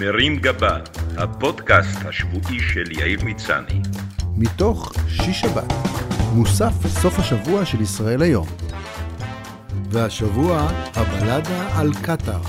[0.00, 0.78] מרים גבה,
[1.16, 3.80] הפודקאסט השבועי של יאיר מצני.
[4.36, 5.72] מתוך שיש שבת,
[6.34, 8.46] מוסף סוף השבוע של ישראל היום.
[9.90, 12.40] והשבוע, הבלדה על קטאר.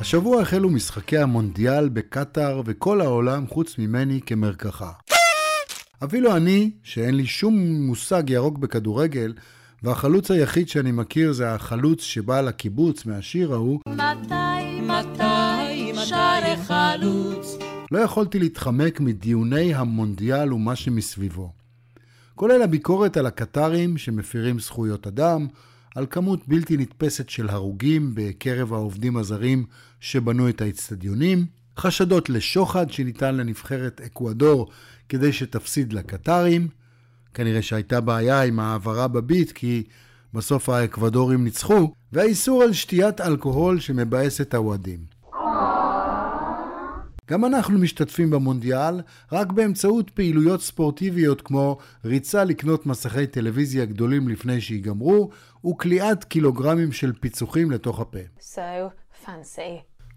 [0.00, 4.90] השבוע החלו משחקי המונדיאל בקטאר וכל העולם חוץ ממני כמרקחה.
[6.04, 7.54] אפילו אני, שאין לי שום
[7.86, 9.32] מושג ירוק בכדורגל,
[9.82, 13.80] והחלוץ היחיד שאני מכיר זה החלוץ שבא לקיבוץ מהשיר ההוא.
[13.88, 14.02] מתי,
[15.00, 17.58] מתי, שרי חלוץ.
[17.90, 21.52] לא יכולתי להתחמק מדיוני המונדיאל ומה שמסביבו.
[22.34, 25.46] כולל הביקורת על הקטרים שמפירים זכויות אדם,
[25.94, 29.64] על כמות בלתי נתפסת של הרוגים בקרב העובדים הזרים
[30.00, 31.46] שבנו את האצטדיונים,
[31.78, 34.70] חשדות לשוחד שניתן לנבחרת אקוודור
[35.08, 36.68] כדי שתפסיד לקטרים,
[37.34, 39.82] כנראה שהייתה בעיה עם העברה בביט כי
[40.36, 44.98] בסוף האקוודורים ניצחו, והאיסור על שתיית אלכוהול שמבאס את האוהדים.
[47.30, 49.00] גם אנחנו משתתפים במונדיאל
[49.32, 55.30] רק באמצעות פעילויות ספורטיביות כמו ריצה לקנות מסכי טלוויזיה גדולים לפני שיגמרו,
[55.66, 58.18] וכליאת קילוגרמים של פיצוחים לתוך הפה.
[58.40, 59.60] So fancy.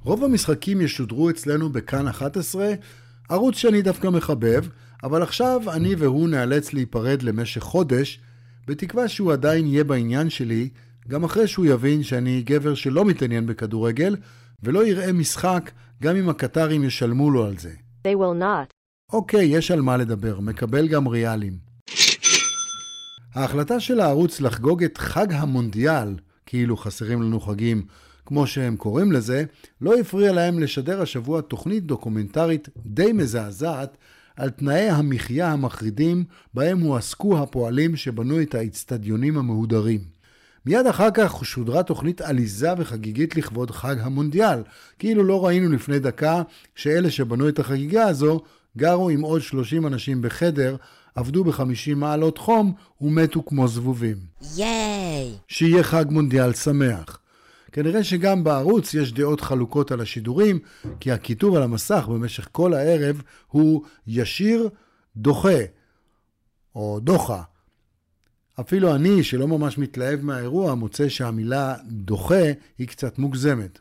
[0.03, 2.73] רוב המשחקים ישודרו אצלנו בכאן 11,
[3.29, 4.65] ערוץ שאני דווקא מחבב,
[5.03, 8.19] אבל עכשיו אני והוא נאלץ להיפרד למשך חודש,
[8.69, 10.69] בתקווה שהוא עדיין יהיה בעניין שלי,
[11.07, 14.15] גם אחרי שהוא יבין שאני גבר שלא מתעניין בכדורגל,
[14.63, 15.71] ולא יראה משחק
[16.03, 17.71] גם אם הקטרים ישלמו לו על זה.
[18.07, 18.73] They will not.
[19.13, 21.53] אוקיי, יש על מה לדבר, מקבל גם ריאלים.
[23.33, 27.85] ההחלטה של הערוץ לחגוג את חג המונדיאל, כאילו חסרים לנו חגים,
[28.25, 29.43] כמו שהם קוראים לזה,
[29.81, 33.97] לא הפריע להם לשדר השבוע תוכנית דוקומנטרית די מזעזעת
[34.39, 36.23] על תנאי המחיה המחרידים
[36.53, 39.99] בהם הועסקו הפועלים שבנו את האצטדיונים המהודרים.
[40.65, 44.63] מיד אחר כך שודרה תוכנית עליזה וחגיגית לכבוד חג המונדיאל,
[44.99, 46.41] כאילו לא ראינו לפני דקה
[46.75, 48.41] שאלה שבנו את החגיגה הזו
[48.77, 50.75] גרו עם עוד 30 אנשים בחדר,
[51.15, 54.17] עבדו ב-50 מעלות חום ומתו כמו זבובים.
[54.57, 55.31] ייי!
[55.47, 57.19] שיהיה חג מונדיאל שמח.
[57.71, 60.59] כנראה שגם בערוץ יש דעות חלוקות על השידורים,
[60.99, 64.69] כי הכיתוב על המסך במשך כל הערב הוא ישיר
[65.15, 65.59] דוחה,
[66.75, 67.41] או דוחה.
[68.59, 73.79] אפילו אני, שלא ממש מתלהב מהאירוע, מוצא שהמילה דוחה היא קצת מוגזמת.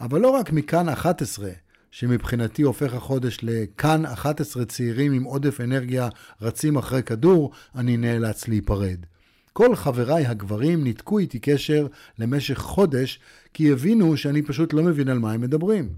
[0.00, 1.50] אבל לא רק מכאן 11,
[1.90, 6.08] שמבחינתי הופך החודש לכאן 11 צעירים עם עודף אנרגיה
[6.42, 8.98] רצים אחרי כדור, אני נאלץ להיפרד.
[9.56, 11.86] כל חבריי הגברים ניתקו איתי קשר
[12.18, 13.20] למשך חודש,
[13.54, 15.88] כי הבינו שאני פשוט לא מבין על מה הם מדברים.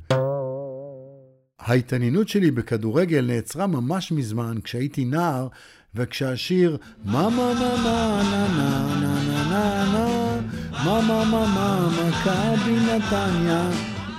[1.59, 5.49] ההתעניינות שלי בכדורגל נעצרה ממש מזמן כשהייתי נער,
[5.95, 10.41] וכשהשיר מה מה מה מה נה נה נה נה נה נה
[10.85, 13.71] מה מה מה מה מכבי נתניה,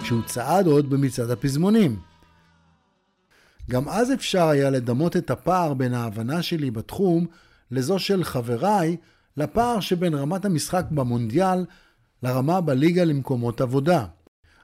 [0.01, 1.99] כשהוא צעד עוד במצעד הפזמונים.
[3.69, 7.25] גם אז אפשר היה לדמות את הפער בין ההבנה שלי בתחום
[7.71, 8.97] לזו של חבריי
[9.39, 11.65] לפער שבין רמת המשחק במונדיאל
[12.23, 14.05] לרמה בליגה למקומות עבודה.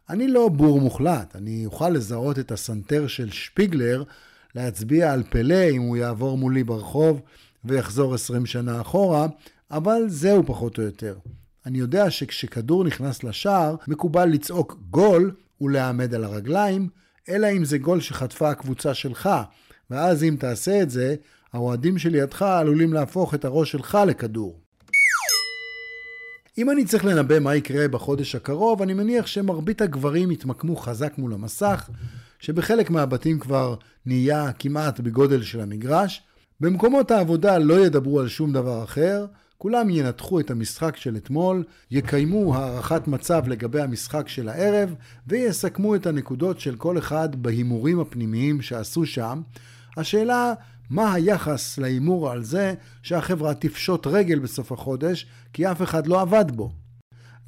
[0.09, 4.03] אני לא בור מוחלט, אני אוכל לזהות את הסנטר של שפיגלר,
[4.55, 7.21] להצביע על פלא אם הוא יעבור מולי ברחוב
[7.65, 9.27] ויחזור 20 שנה אחורה,
[9.71, 11.17] אבל זהו פחות או יותר.
[11.65, 15.31] אני יודע שכשכדור נכנס לשער, מקובל לצעוק גול
[15.61, 16.89] ולעמד על הרגליים,
[17.29, 19.29] אלא אם זה גול שחטפה הקבוצה שלך,
[19.89, 21.15] ואז אם תעשה את זה,
[21.53, 24.64] האוהדים שלידך עלולים להפוך את הראש שלך לכדור.
[26.57, 31.33] אם אני צריך לנבא מה יקרה בחודש הקרוב, אני מניח שמרבית הגברים יתמקמו חזק מול
[31.33, 31.89] המסך,
[32.39, 36.23] שבחלק מהבתים כבר נהיה כמעט בגודל של המגרש.
[36.59, 39.25] במקומות העבודה לא ידברו על שום דבר אחר,
[39.57, 44.95] כולם ינתחו את המשחק של אתמול, יקיימו הערכת מצב לגבי המשחק של הערב,
[45.27, 49.41] ויסכמו את הנקודות של כל אחד בהימורים הפנימיים שעשו שם.
[49.97, 50.53] השאלה
[50.89, 52.73] מה היחס להימור על זה
[53.03, 56.71] שהחברה תפשוט רגל בסוף החודש, כי אף אחד לא עבד בו.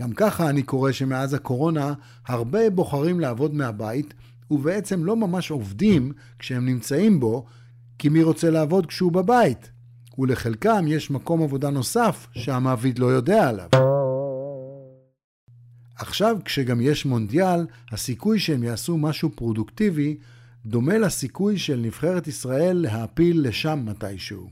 [0.02, 1.94] גם ככה אני קורא שמאז הקורונה
[2.28, 4.14] הרבה בוחרים לעבוד מהבית,
[4.52, 7.46] ובעצם לא ממש עובדים כשהם נמצאים בו,
[8.00, 9.72] כי מי רוצה לעבוד כשהוא בבית?
[10.18, 13.70] ולחלקם יש מקום עבודה נוסף שהמעביד לא יודע עליו.
[15.96, 20.18] עכשיו, כשגם יש מונדיאל, הסיכוי שהם יעשו משהו פרודוקטיבי
[20.68, 24.50] דומה לסיכוי של נבחרת ישראל להעפיל לשם מתישהו.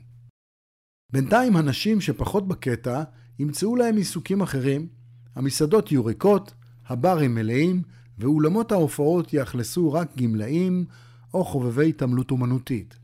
[1.12, 3.04] בינתיים הנשים שפחות בקטע
[3.40, 4.88] ימצאו להם עיסוקים אחרים,
[5.36, 6.54] המסעדות יהיו ריקות,
[6.88, 7.82] הברים מלאים,
[8.18, 10.86] ואולמות ההופעות יאכלסו רק גמלאים
[11.34, 12.98] או חובבי התעמלות אומנותית.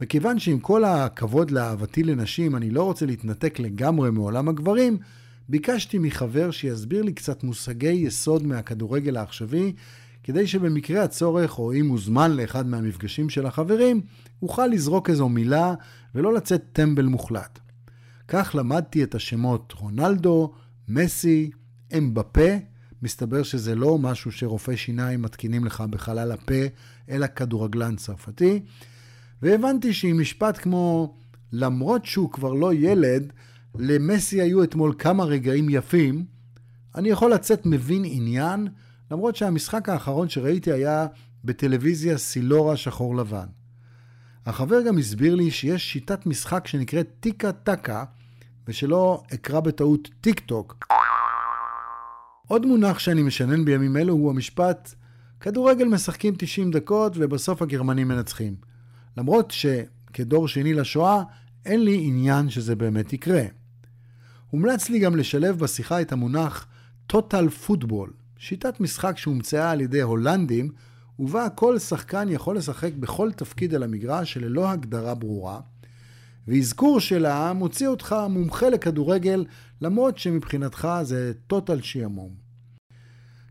[0.00, 4.98] מכיוון שעם כל הכבוד לאהבתי לנשים אני לא רוצה להתנתק לגמרי מעולם הגברים,
[5.48, 9.72] ביקשתי מחבר שיסביר לי קצת מושגי יסוד מהכדורגל העכשווי,
[10.30, 14.00] כדי שבמקרה הצורך, או אם הוזמן לאחד מהמפגשים של החברים,
[14.42, 15.74] אוכל לזרוק איזו מילה
[16.14, 17.58] ולא לצאת טמבל מוחלט.
[18.28, 20.52] כך למדתי את השמות רונלדו,
[20.88, 21.50] מסי,
[21.98, 22.50] אמבפה,
[23.02, 26.62] מסתבר שזה לא משהו שרופאי שיניים מתקינים לך בחלל הפה,
[27.08, 28.60] אלא כדורגלן צרפתי,
[29.42, 31.14] והבנתי שעם משפט כמו
[31.52, 33.32] למרות שהוא כבר לא ילד,
[33.78, 36.24] למסי היו אתמול כמה רגעים יפים,
[36.94, 38.68] אני יכול לצאת מבין עניין,
[39.10, 41.06] למרות שהמשחק האחרון שראיתי היה
[41.44, 43.46] בטלוויזיה סילורה שחור לבן.
[44.46, 48.04] החבר גם הסביר לי שיש שיטת משחק שנקראת טיקה טקה,
[48.68, 50.86] ושלא אקרא בטעות טיק טוק.
[52.48, 54.94] עוד מונח שאני משנן בימים אלו הוא המשפט
[55.40, 58.54] כדורגל משחקים 90 דקות ובסוף הגרמנים מנצחים.
[59.16, 61.22] למרות שכדור שני לשואה,
[61.66, 63.42] אין לי עניין שזה באמת יקרה.
[64.50, 66.66] הומלץ לי גם לשלב בשיחה את המונח
[67.12, 68.10] total football,
[68.42, 70.70] שיטת משחק שהומצאה על ידי הולנדים,
[71.18, 75.60] ובה כל שחקן יכול לשחק בכל תפקיד על המגרש שללא הגדרה ברורה,
[76.48, 79.44] ואזכור שלה מוציא אותך מומחה לכדורגל,
[79.80, 82.30] למרות שמבחינתך זה total שיעמום.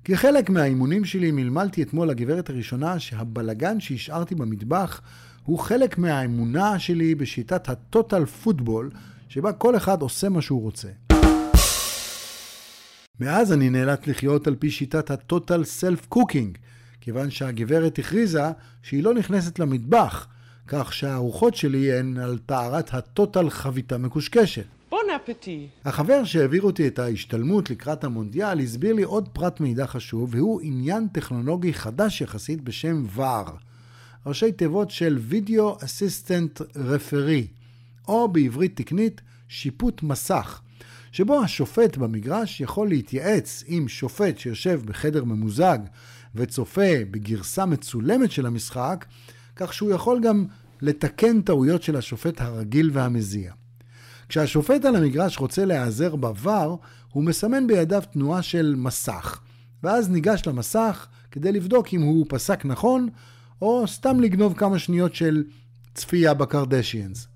[0.03, 5.01] כחלק מהאימונים שלי מלמלתי אתמול לגברת הראשונה שהבלגן שהשארתי במטבח
[5.43, 8.91] הוא חלק מהאמונה שלי בשיטת ה total football,
[9.27, 11.08] שבה כל אחד עושה מה שהוא רוצה.
[13.19, 15.11] מאז אני נאלץ לחיות על פי שיטת
[15.63, 16.57] self cooking,
[17.01, 18.43] כיוון שהגברת הכריזה
[18.83, 20.27] שהיא לא נכנסת למטבח,
[20.67, 24.65] כך שהארוחות שלי הן על טהרת הטוטל חביתה מקושקשת.
[24.89, 25.67] בון אפטי.
[25.85, 31.07] החבר שהעביר אותי את ההשתלמות לקראת המונדיאל הסביר לי עוד פרט מידע חשוב, והוא עניין
[31.07, 33.51] טכנולוגי חדש יחסית בשם VAR,
[34.25, 37.47] ראשי תיבות של Video Assistant Referee,
[38.07, 40.61] או בעברית תקנית שיפוט מסך,
[41.11, 45.79] שבו השופט במגרש יכול להתייעץ עם שופט שיושב בחדר ממוזג
[46.35, 49.05] וצופה בגרסה מצולמת של המשחק,
[49.55, 50.45] כך שהוא יכול גם
[50.81, 53.53] לתקן טעויות של השופט הרגיל והמזיע.
[54.29, 56.75] כשהשופט על המגרש רוצה להיעזר בעבר,
[57.13, 59.39] הוא מסמן בידיו תנועה של מסך,
[59.83, 63.09] ואז ניגש למסך כדי לבדוק אם הוא פסק נכון,
[63.61, 65.43] או סתם לגנוב כמה שניות של
[65.93, 67.27] צפייה בקרדשיאנס.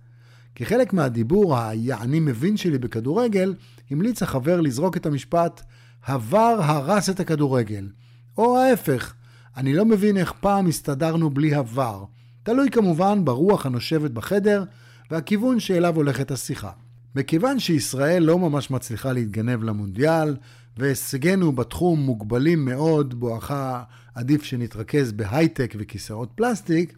[0.56, 3.54] כחלק מהדיבור היעני מבין שלי בכדורגל,
[3.92, 5.62] המליץ החבר לזרוק את המשפט
[6.06, 7.90] "הבר הרס את הכדורגל",
[8.38, 9.14] או ההפך,
[9.58, 12.04] אני לא מבין איך פעם הסתדרנו בלי הבר.
[12.44, 14.64] תלוי כמובן ברוח הנושבת בחדר
[15.12, 16.72] והכיוון שאליו הולכת השיחה.
[17.16, 20.36] מכיוון שישראל לא ממש מצליחה להתגנב למונדיאל,
[20.78, 23.84] והישגינו בתחום מוגבלים מאוד, בואכה
[24.16, 26.94] עדיף שנתרכז בהייטק וכיסאות פלסטיק,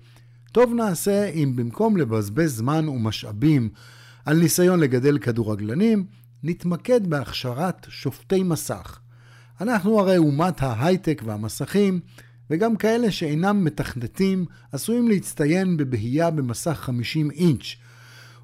[0.56, 3.70] טוב נעשה אם במקום לבזבז זמן ומשאבים
[4.26, 6.06] על ניסיון לגדל כדורגלנים,
[6.44, 9.00] נתמקד בהכשרת שופטי מסך.
[9.62, 12.00] אנחנו הרי אומת ההייטק והמסכים,
[12.50, 17.76] וגם כאלה שאינם מתכנתים עשויים להצטיין בבהייה במסך 50 אינץ'.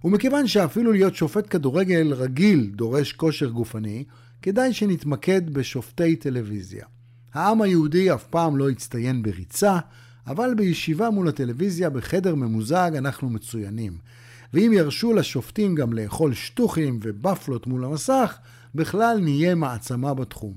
[0.03, 4.03] ומכיוון שאפילו להיות שופט כדורגל רגיל דורש כושר גופני,
[4.41, 6.85] כדאי שנתמקד בשופטי טלוויזיה.
[7.33, 9.79] העם היהודי אף פעם לא הצטיין בריצה,
[10.27, 13.97] אבל בישיבה מול הטלוויזיה בחדר ממוזג אנחנו מצוינים.
[14.53, 18.37] ואם ירשו לשופטים גם לאכול שטוחים ובפלות מול המסך,
[18.75, 20.53] בכלל נהיה מעצמה בתחום.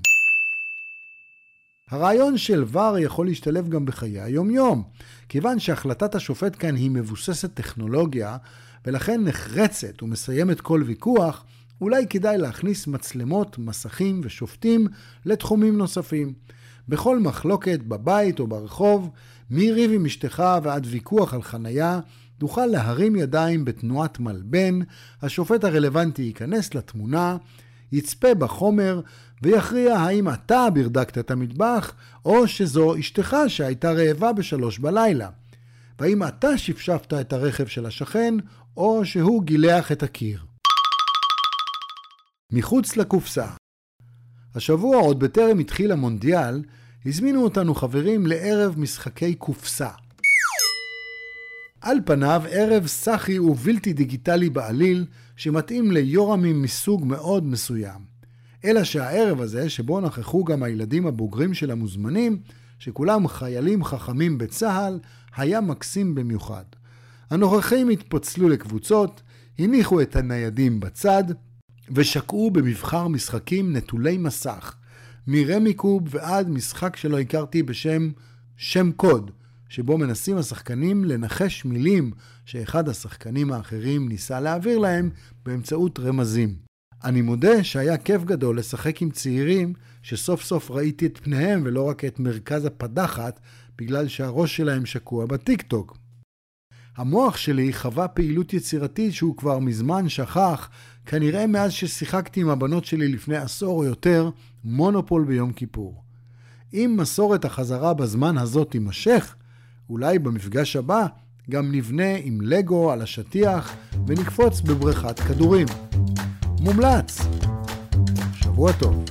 [1.90, 4.82] הרעיון של ור יכול להשתלב גם בחיי היום-יום,
[5.28, 8.36] כיוון שהחלטת השופט כאן היא מבוססת טכנולוגיה,
[8.86, 11.44] ולכן נחרצת ומסיימת כל ויכוח,
[11.80, 14.86] אולי כדאי להכניס מצלמות, מסכים ושופטים
[15.24, 16.32] לתחומים נוספים.
[16.88, 19.10] בכל מחלוקת בבית או ברחוב,
[19.50, 22.00] מריב עם אשתך ועד ויכוח על חנייה,
[22.38, 24.78] תוכל להרים ידיים בתנועת מלבן,
[25.22, 27.36] השופט הרלוונטי ייכנס לתמונה,
[27.92, 29.00] יצפה בחומר
[29.42, 31.92] ויכריע האם אתה ברדקת את המטבח,
[32.24, 35.28] או שזו אשתך שהייתה רעבה בשלוש בלילה.
[35.98, 38.34] והאם אתה שפשפת את הרכב של השכן,
[38.76, 40.44] או שהוא גילח את הקיר.
[42.52, 43.46] מחוץ לקופסה
[44.54, 46.62] השבוע, עוד בטרם התחיל המונדיאל,
[47.06, 49.88] הזמינו אותנו חברים לערב משחקי קופסה.
[51.80, 55.06] על פניו ערב סאחי ובלתי דיגיטלי בעליל,
[55.36, 58.00] שמתאים ליורמים מסוג מאוד מסוים.
[58.64, 62.38] אלא שהערב הזה, שבו נכחו גם הילדים הבוגרים של המוזמנים,
[62.78, 64.98] שכולם חיילים חכמים בצה"ל,
[65.36, 66.64] היה מקסים במיוחד.
[67.30, 69.22] הנוכחים התפצלו לקבוצות,
[69.58, 71.24] הניחו את הניידים בצד,
[71.90, 74.74] ושקעו במבחר משחקים נטולי מסך,
[75.26, 78.10] מרמי קוב ועד משחק שלא הכרתי בשם
[78.56, 79.30] שם קוד,
[79.68, 82.10] שבו מנסים השחקנים לנחש מילים
[82.44, 85.10] שאחד השחקנים האחרים ניסה להעביר להם
[85.44, 86.54] באמצעות רמזים.
[87.04, 89.72] אני מודה שהיה כיף גדול לשחק עם צעירים
[90.02, 93.40] שסוף סוף ראיתי את פניהם ולא רק את מרכז הפדחת,
[93.78, 96.03] בגלל שהראש שלהם שקוע בטיקטוק.
[96.96, 100.68] המוח שלי חווה פעילות יצירתית שהוא כבר מזמן שכח,
[101.06, 104.30] כנראה מאז ששיחקתי עם הבנות שלי לפני עשור או יותר,
[104.64, 106.02] מונופול ביום כיפור.
[106.74, 109.34] אם מסורת החזרה בזמן הזאת תימשך,
[109.90, 111.06] אולי במפגש הבא
[111.50, 115.66] גם נבנה עם לגו על השטיח ונקפוץ בבריכת כדורים.
[116.60, 117.20] מומלץ.
[118.34, 119.04] שבוע טוב.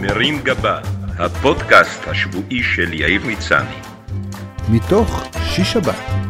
[0.00, 0.80] מרים גבה,
[1.18, 3.76] הפודקאסט השבועי של יאיר מצני.
[4.68, 6.29] מתוך שיש שבת,